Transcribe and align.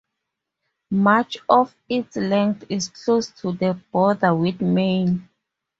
Much 0.89 1.37
of 1.47 1.75
its 1.87 2.15
length 2.15 2.63
is 2.69 2.87
close 2.89 3.29
to 3.29 3.51
the 3.51 3.79
border 3.91 4.33
with 4.33 4.59
Maine. 4.59 5.29